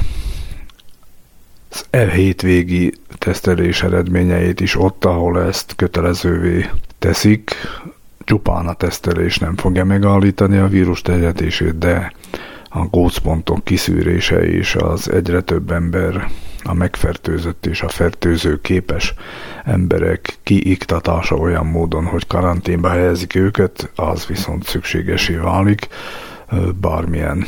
[1.75, 7.51] az e hétvégi tesztelés eredményeit is ott, ahol ezt kötelezővé teszik.
[8.25, 12.13] Csupán a tesztelés nem fogja megállítani a vírus terjedését, de
[12.69, 16.31] a gócpontok kiszűrése és az egyre több ember,
[16.63, 19.15] a megfertőzött és a fertőző képes
[19.65, 25.89] emberek kiiktatása olyan módon, hogy karanténba helyezik őket, az viszont szükségesé válik
[26.81, 27.47] bármilyen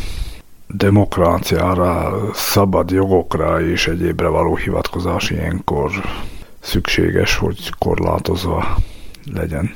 [0.67, 5.91] demokráciára, szabad jogokra és egyébre való hivatkozás ilyenkor
[6.61, 8.77] szükséges, hogy korlátozva
[9.35, 9.73] legyen.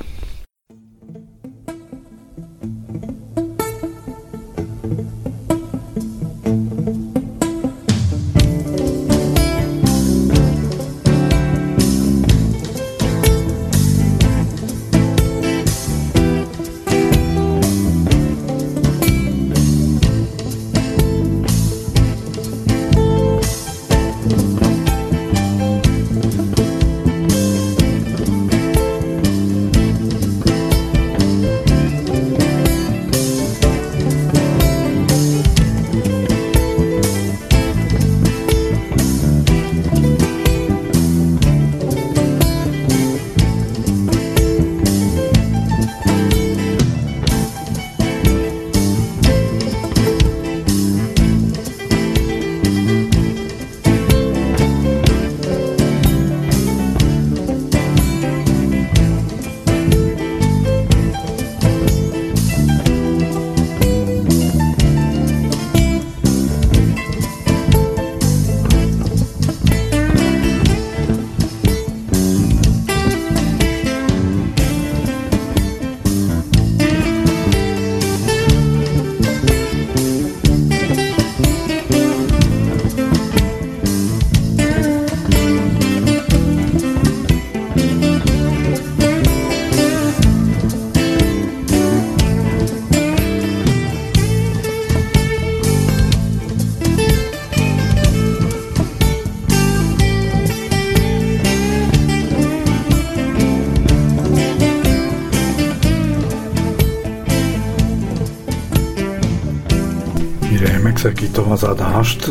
[111.91, 112.29] Adást.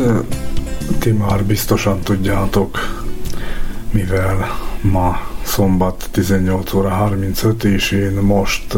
[0.99, 3.03] Ti már biztosan tudjátok,
[3.91, 4.47] mivel
[4.81, 8.77] ma szombat 18 óra 35, és én most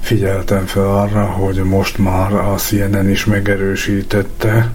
[0.00, 4.72] figyeltem fel arra, hogy most már a CNN is megerősítette,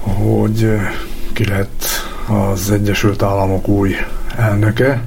[0.00, 0.80] hogy
[1.32, 1.84] ki lett
[2.28, 3.94] az Egyesült Államok új
[4.36, 5.04] elnöke,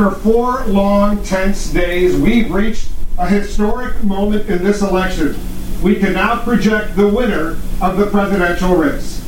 [0.00, 2.88] After four long, tense days, we've reached
[3.18, 5.36] a historic moment in this election.
[5.82, 9.20] We can now project the winner of the presidential race.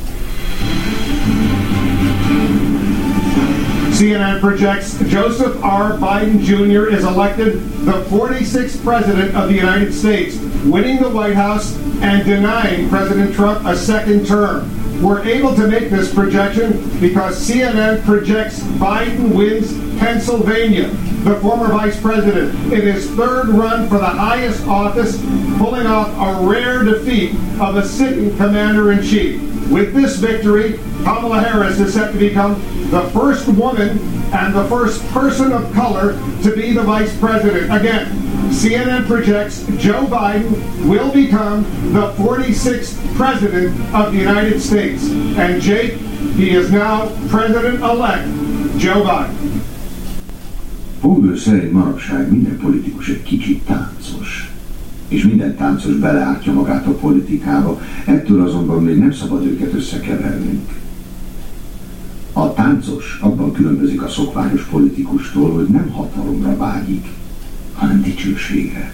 [3.99, 5.91] CNN projects Joseph R.
[5.97, 6.89] Biden Jr.
[6.91, 12.89] is elected the 46th President of the United States, winning the White House and denying
[12.89, 15.03] President Trump a second term.
[15.03, 20.89] We're able to make this projection because CNN projects Biden wins Pennsylvania,
[21.23, 25.17] the former vice president, in his third run for the highest office,
[25.57, 29.41] pulling off a rare defeat of a sitting commander in chief.
[29.69, 30.73] With this victory,
[31.03, 32.55] Kamala Harris is set to become
[32.89, 33.97] the first woman
[34.33, 37.73] and the first person of color to be the vice president.
[37.73, 38.07] Again,
[38.51, 45.05] CNN projects Joe Biden will become the 46th president of the United States.
[45.09, 45.93] And Jake,
[46.35, 48.27] he is now president-elect
[48.77, 49.62] Joe Biden.
[51.03, 54.51] Fogő szerint manapság minden politikus egy kicsit táncos.
[55.07, 60.69] És minden táncos beleártja magát a politikába, ettől azonban még nem szabad őket összekevernünk.
[62.33, 67.07] A táncos abban különbözik a szokványos politikustól, hogy nem hatalomra vágyik,
[67.73, 68.93] hanem dicsőségre.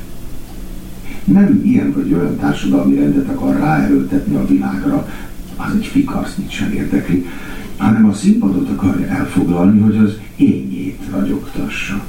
[1.24, 5.07] Nem ilyen vagy olyan társadalmi rendet akar ráerőltetni a világra,
[5.55, 7.26] az egy fikarsznit sem érdekli,
[7.80, 12.03] hanem a színpadot akarja elfoglalni, hogy az ényét ragyogtassa.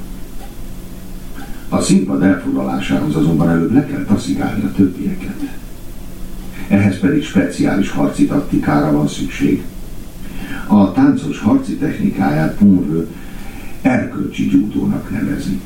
[1.69, 5.39] A színpad elfoglalásához azonban előbb le kell taszigálni a többieket.
[6.67, 9.63] Ehhez pedig speciális harci taktikára van szükség.
[10.67, 13.07] A táncos harci technikáját Ponvő
[13.81, 15.59] erkölcsi gyúdónak nevezi.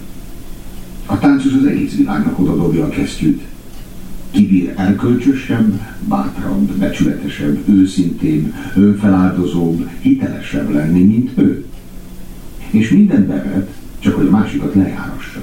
[1.05, 3.41] A táncos az egész világnak oda dobja a kesztyűt.
[4.35, 11.65] Kibír erkölcsösebb, bátrabb, becsületesebb, őszintébb, önfeláldozóbb, hitelesebb lenni, mint ő.
[12.69, 15.39] És minden bevet, csak hogy a másikat lejárassa.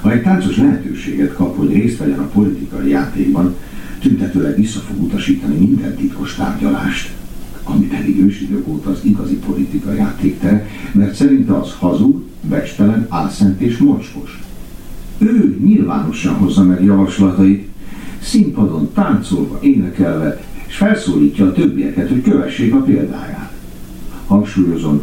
[0.00, 3.54] Ha egy táncos lehetőséget kap, hogy részt vegyen a politikai játékban,
[4.00, 7.10] tüntetőleg vissza fog utasítani minden titkos tárgyalást,
[7.62, 13.76] ami pedig ősidők óta az igazi politika játéktere, mert szerinte az hazug, becstelen, álszent és
[13.76, 14.43] mocskos.
[15.24, 17.68] Ő nyilvánosan hozza meg javaslatait,
[18.22, 23.52] színpadon táncolva, énekelve, és felszólítja a többieket, hogy kövessék a példáját.
[24.26, 25.00] Hangsúlyozom,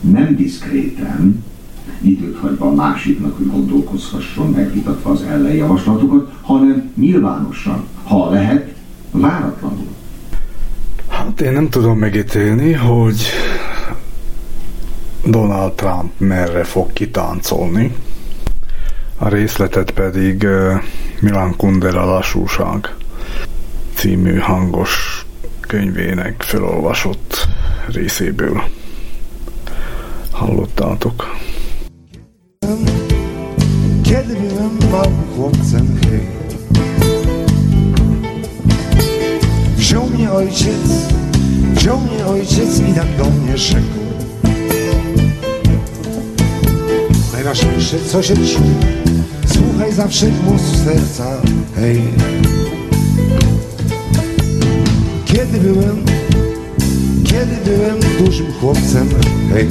[0.00, 1.44] nem diszkréten,
[2.00, 8.74] időt hagyva a másiknak, hogy gondolkozhasson, megvitatva az ellenjavaslatokat, hanem nyilvánosan, ha lehet,
[9.10, 9.86] váratlanul.
[11.08, 13.22] Hát én nem tudom megítélni, hogy
[15.26, 17.94] Donald Trump merre fog kitáncolni.
[19.18, 20.46] A részletet pedig
[21.20, 22.94] Milan Kundera lassúság
[23.94, 25.26] című hangos
[25.60, 27.48] könyvének felolvasott
[27.92, 28.62] részéből.
[30.30, 31.36] Hallottátok.
[34.40, 36.26] Byłem małym chłopcem, hej
[39.76, 41.06] Wziął mnie ojciec,
[41.74, 43.98] wziął mnie ojciec i tak do mnie rzekł
[47.32, 49.07] Najważniejsze co się słuchaj
[49.98, 51.24] zawsze głosu serca,
[51.76, 52.02] hej
[55.24, 56.04] Kiedy byłem,
[57.24, 59.08] kiedy byłem dużym chłopcem,
[59.52, 59.68] hej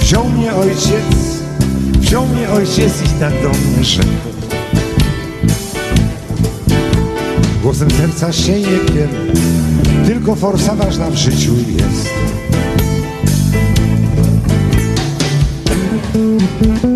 [0.00, 1.42] Wziął mnie ojciec,
[1.98, 4.08] wziął mnie ojciec i tak do mnie rzekł.
[7.62, 9.08] Głosem serca się nie pier,
[10.06, 12.08] tylko forsa ważna w życiu jest.
[16.62, 16.91] silny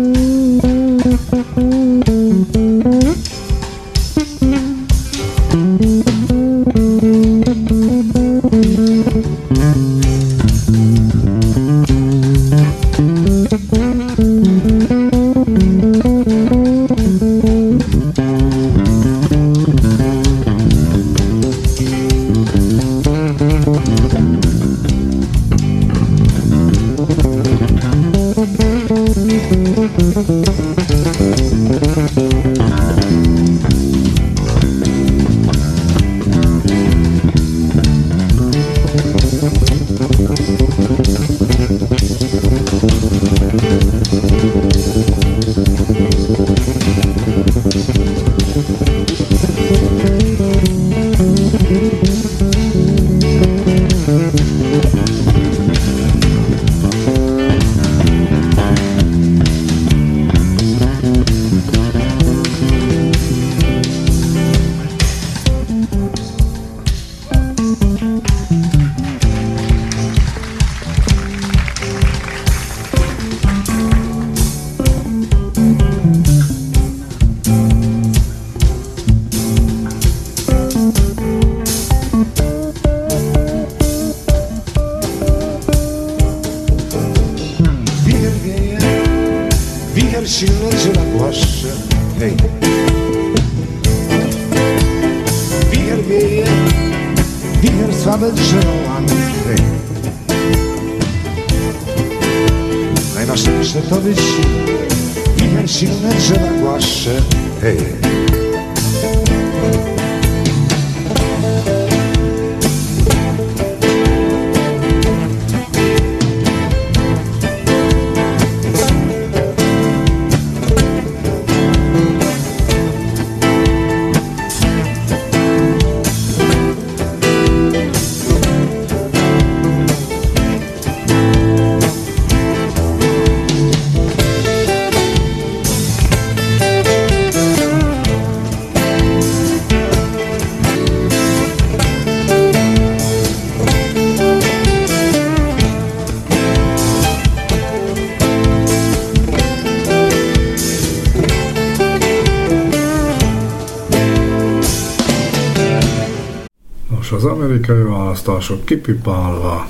[158.27, 159.67] választások kipipálva,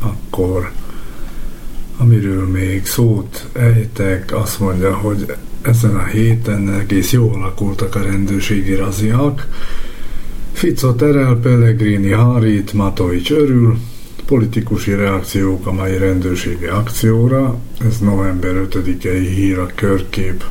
[0.00, 0.70] akkor
[1.96, 8.74] amiről még szót ejtek, azt mondja, hogy ezen a héten egész jól alakultak a rendőrségi
[8.74, 9.46] raziák.
[10.52, 13.78] Fico terel, Pellegrini hárít, Matovics örül,
[14.26, 17.58] politikusi reakciók a mai rendőrségi akcióra.
[17.86, 20.48] Ez november 5-i hír a körkép.sk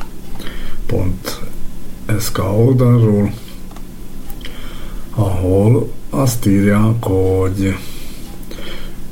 [2.38, 3.32] oldalról
[5.16, 7.76] ahol azt írják, hogy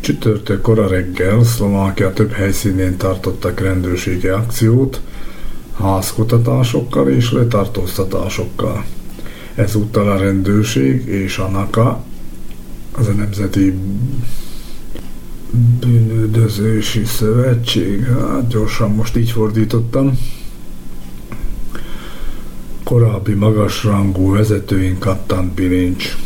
[0.00, 5.00] csütörtök kora reggel Szlovákia több helyszínén tartottak rendőrségi akciót,
[5.78, 8.84] házkutatásokkal és letartóztatásokkal.
[9.54, 12.04] Ezúttal a rendőrség és a NAKA,
[12.92, 13.74] az a Nemzeti
[15.80, 20.18] Bűnöldözési Szövetség, hát gyorsan most így fordítottam,
[22.84, 26.16] korábbi magasrangú vezetőink kattant bilincs.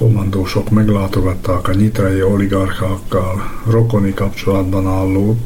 [0.00, 5.36] Kommandósok meglátogatták a nyitrai oligarchákkal rokoni kapcsolatban álló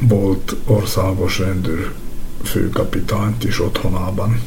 [0.00, 1.92] volt országos rendőr
[2.42, 4.40] főkapitányt is otthonában.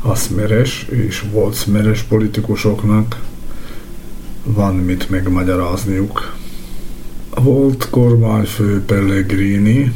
[0.00, 3.20] A szmeres és volt szmeres politikusoknak
[4.44, 6.36] van mit megmagyarázniuk.
[7.34, 9.92] Volt kormányfő Pellegrini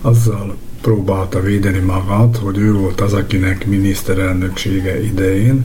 [0.00, 5.64] azzal próbálta védeni magát, hogy ő volt az, akinek miniszterelnöksége idején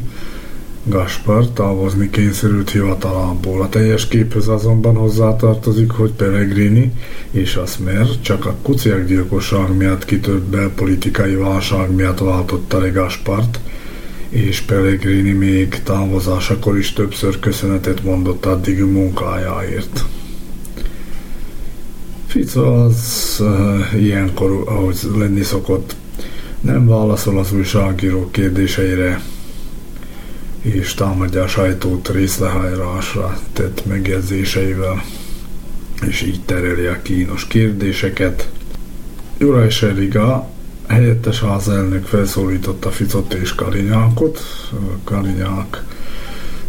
[0.90, 3.62] Gaspar távozni kényszerült hivatalából.
[3.62, 6.92] A teljes képhez azonban hozzátartozik, hogy Pellegrini
[7.32, 13.60] és a Smer csak a kuciakgyilkosság miatt kitört belpolitikai válság miatt váltotta le Gaspart,
[14.30, 20.06] és Pellegrini még távozásakor is többször köszönetet mondott addigi munkájáért.
[22.28, 25.96] Fico az uh, ilyenkor, ahogy lenni szokott,
[26.62, 29.22] nem válaszol az újságíró kérdéseire,
[30.74, 35.04] és támadja a sajtót részlehajrásra tett megjegyzéseivel,
[36.08, 38.50] és így tereli a kínos kérdéseket.
[39.38, 40.50] Juraj Seriga,
[40.88, 44.42] helyettes házelnök felszólította Ficot és Kalinyákot.
[45.04, 45.84] Kalinyák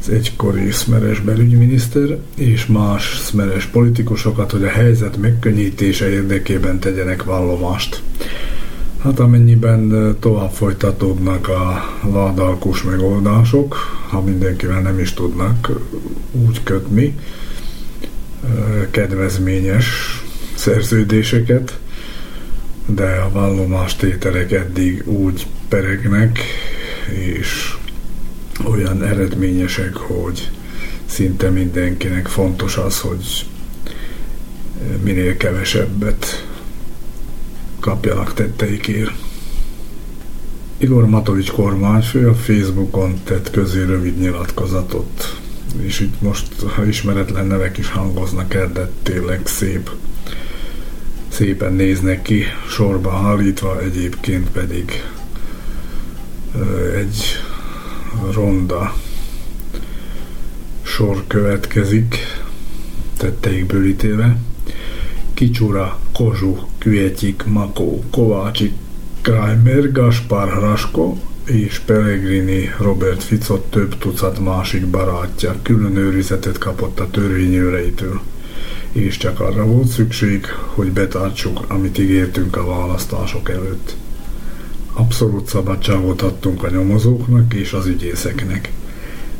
[0.09, 8.03] egykori szmeres belügyminiszter és más szmeres politikusokat, hogy a helyzet megkönnyítése érdekében tegyenek vallomást.
[9.03, 13.74] Hát amennyiben tovább folytatódnak a vádalkus megoldások,
[14.09, 15.70] ha mindenkivel nem is tudnak
[16.32, 17.18] úgy kötni
[18.90, 19.86] kedvezményes
[20.55, 21.78] szerződéseket,
[22.86, 26.38] de a vallomástételek eddig úgy peregnek,
[27.11, 27.76] és
[28.64, 30.51] olyan eredményesek, hogy
[31.07, 33.46] szinte mindenkinek fontos az, hogy
[35.03, 36.47] minél kevesebbet
[37.80, 39.12] kapjanak tetteikért.
[40.76, 45.40] Igor Matovics kormányfő a Facebookon tett közé rövid nyilatkozatot,
[45.80, 46.48] és itt most
[46.88, 49.90] ismeretlen nevek is hangoznak el, de tényleg szép
[51.28, 55.02] szépen néznek ki, sorba állítva, egyébként pedig
[56.96, 57.24] egy
[58.32, 58.94] ronda
[60.82, 62.16] sor következik,
[63.16, 64.36] tetteikből ítélve.
[65.39, 68.72] Kicsura, Kozsu, Květik, Makó, Kovácsik,
[69.20, 77.11] Kramer, Gaspar Rasko és Pellegrini Robert Ficot több tucat másik barátja külön őrizetet kapott a
[77.11, 78.20] törvényőreitől
[78.93, 83.97] és csak arra volt szükség, hogy betartsuk, amit ígértünk a választások előtt.
[84.93, 88.72] Abszolút szabadságot adtunk a nyomozóknak és az ügyészeknek.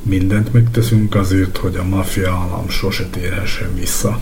[0.03, 4.21] Mindent megteszünk azért, hogy a maffia állam sose térhessen vissza.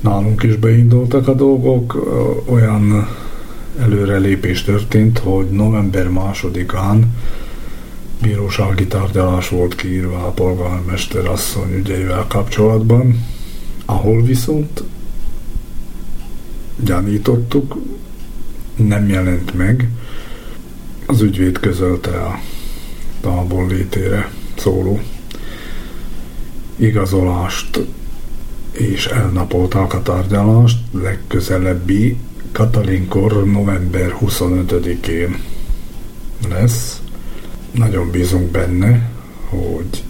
[0.00, 1.94] Nálunk is beindultak a dolgok,
[2.46, 3.08] olyan
[3.78, 7.14] előrelépés történt, hogy november másodikán
[8.22, 13.24] bírósági tárgyalás volt kiírva a polgármester asszony ügyeivel kapcsolatban,
[13.84, 14.82] ahol viszont
[16.84, 17.76] gyanítottuk,
[18.76, 19.88] nem jelent meg,
[21.06, 22.40] az ügyvéd közölte a
[23.20, 25.00] tábor létére szóló
[26.76, 27.80] igazolást
[28.78, 32.16] és elnapolták a tárgyalást legközelebbi
[32.52, 35.40] Katalinkor november 25-én
[36.48, 37.02] lesz.
[37.70, 39.10] Nagyon bízunk benne,
[39.48, 40.04] hogy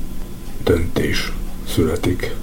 [0.65, 1.33] döntés
[1.69, 2.35] születik.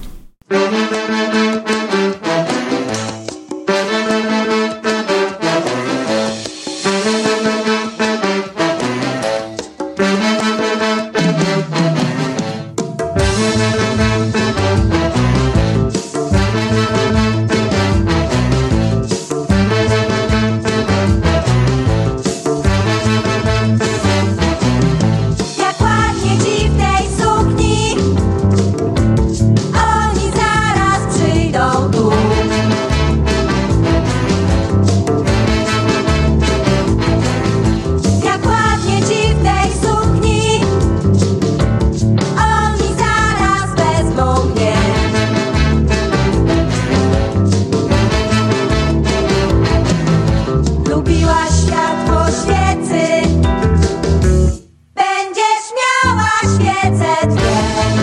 [56.66, 57.95] gets at you.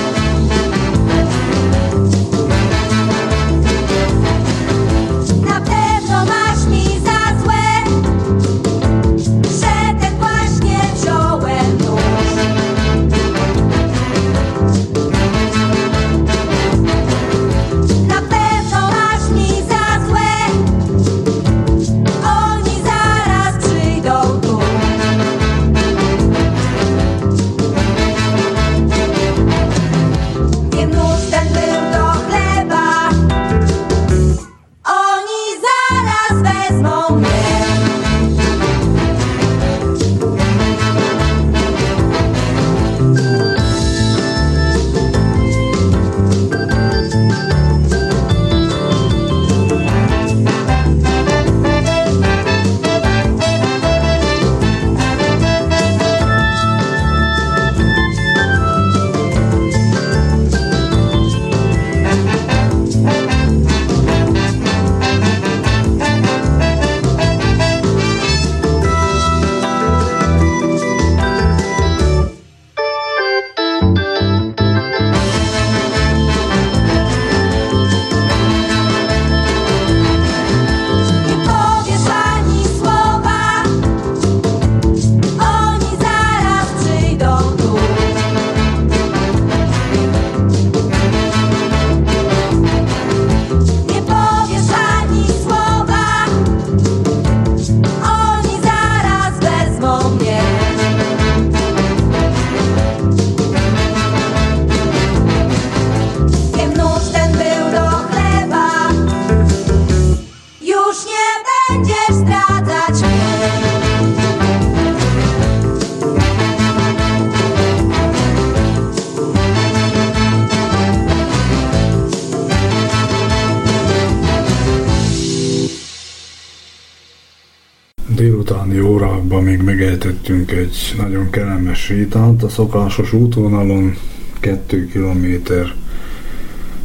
[129.40, 133.96] Megejtettünk egy nagyon kellemes sétát a szokásos útvonalon,
[134.40, 135.74] 2 kilométer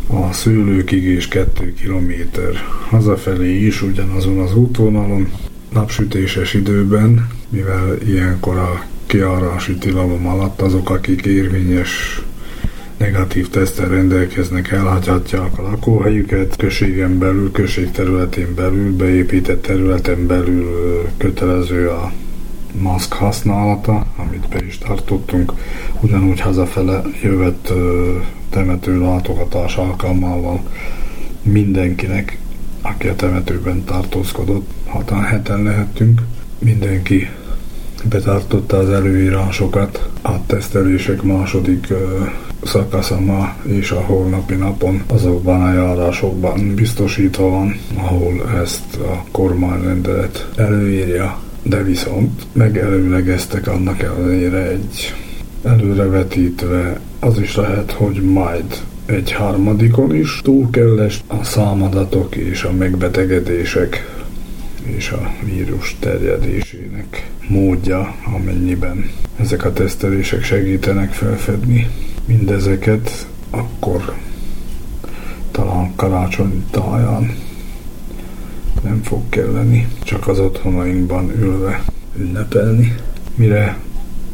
[0.08, 2.54] a szőlőkig és 2 kilométer
[2.90, 5.32] hazafelé is ugyanazon az útvonalon,
[5.74, 12.22] napsütéses időben, mivel ilyenkor a kiárási tilalom alatt azok, akik érvényes
[12.98, 21.90] negatív tesztel rendelkeznek, elhagyhatják a lakóhelyüket, községen belül, község területén belül, beépített területen belül kötelező
[21.90, 22.12] a
[22.82, 25.54] maszk használata, amit be is tartottunk,
[26.02, 27.74] ugyanúgy hazafele jövett
[28.50, 30.62] temető látogatás alkalmával
[31.42, 32.38] mindenkinek,
[32.82, 36.22] aki a temetőben tartózkodott, hatan heten lehettünk,
[36.60, 37.30] mindenki
[38.10, 41.88] betartotta az előírásokat, a tesztelések második
[42.64, 50.48] szakasza ma és a holnapi napon azokban a járásokban biztosítva van, ahol ezt a kormányrendelet
[50.56, 51.40] előírja
[51.70, 55.14] de viszont megelőlegeztek annak ellenére egy
[55.64, 62.72] előrevetítve, az is lehet, hogy majd egy harmadikon is túl kell a számadatok és a
[62.72, 64.16] megbetegedések
[64.84, 69.10] és a vírus terjedésének módja, amennyiben
[69.40, 71.88] ezek a tesztelések segítenek felfedni
[72.26, 74.14] mindezeket, akkor
[75.52, 77.36] talán karácsony táján
[78.84, 81.84] nem fog kelleni csak az otthonainkban ülve
[82.20, 82.96] ünnepelni.
[83.36, 83.78] Mire,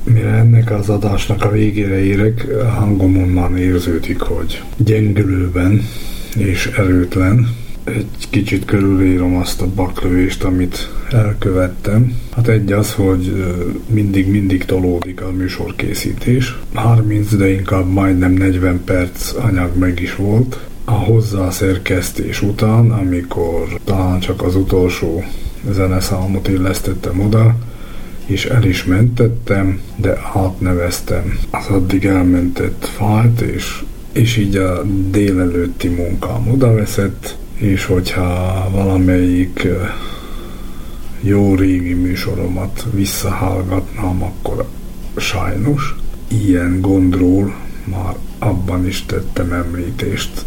[0.04, 2.46] mire ennek az adásnak a végére érek,
[2.78, 5.82] hangomon már érződik, hogy gyengülőben
[6.38, 7.48] és erőtlen,
[7.84, 12.18] egy kicsit körülírom azt a baklövést, amit elkövettem.
[12.32, 13.46] Hát egy az, hogy
[13.88, 16.58] mindig-mindig tolódik a műsorkészítés.
[16.74, 20.60] 30, de inkább majdnem 40 perc anyag meg is volt.
[20.86, 25.24] A hozzászerkesztés után, amikor talán csak az utolsó
[25.70, 27.56] zeneszámot illesztettem oda,
[28.26, 35.88] és el is mentettem, de átneveztem az addig elmentett fájlt, és, és így a délelőtti
[35.88, 39.68] munkám odaveszett, és hogyha valamelyik
[41.22, 44.66] jó régi műsoromat visszahallgatnám, akkor
[45.18, 45.96] sajnos
[46.28, 50.46] ilyen gondról már abban is tettem említést,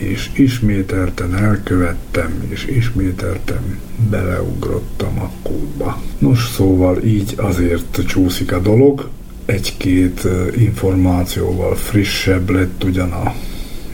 [0.00, 3.78] és ismételten elkövettem, és ismételten
[4.10, 6.02] beleugrottam a kódba.
[6.18, 9.08] Nos, szóval így azért csúszik a dolog,
[9.44, 13.34] egy-két információval frissebb lett ugyan a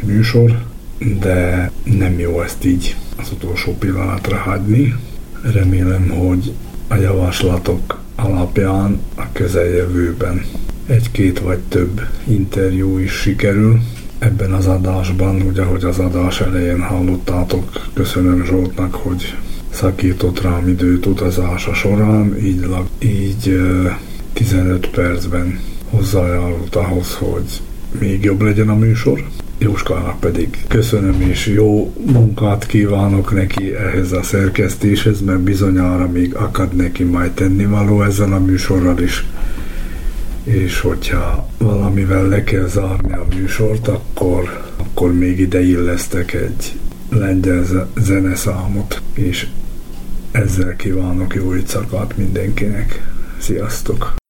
[0.05, 0.65] műsor,
[1.21, 4.95] de nem jó ezt így az utolsó pillanatra hagyni.
[5.53, 6.53] Remélem, hogy
[6.89, 10.45] a javaslatok alapján a közeljövőben
[10.87, 13.81] egy-két vagy több interjú is sikerül.
[14.23, 19.35] Ebben az adásban, ugye, hogy az adás elején hallottátok, köszönöm Zsoltnak, hogy
[19.71, 22.67] szakított rám időt utazása során, így,
[22.99, 23.61] így
[24.33, 25.61] 15 percben
[25.91, 27.61] hozzájárult ahhoz, hogy
[27.99, 29.25] még jobb legyen a műsor.
[29.59, 36.75] Jóskának pedig köszönöm és jó munkát kívánok neki ehhez a szerkesztéshez, mert bizonyára még akad
[36.75, 39.25] neki majd tennivaló ezzel a műsorral is
[40.45, 46.79] és hogyha valamivel le kell zárni a műsort, akkor, akkor még ide illesztek egy
[47.11, 49.47] lengyel zeneszámot, és
[50.31, 53.11] ezzel kívánok jó éjszakát mindenkinek.
[53.39, 54.22] Sziasztok!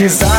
[0.00, 0.29] batizado.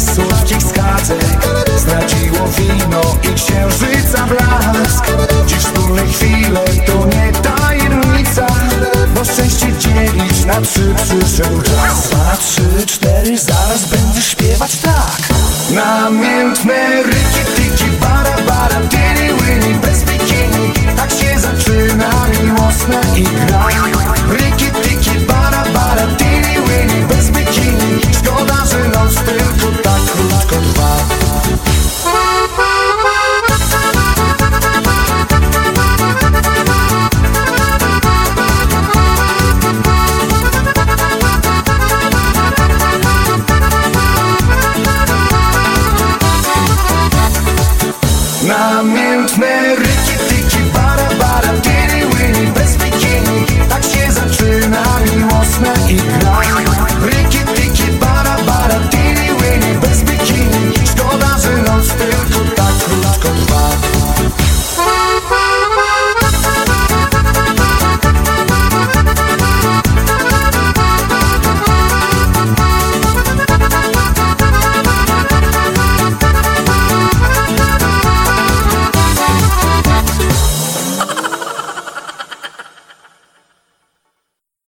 [0.00, 0.29] corações.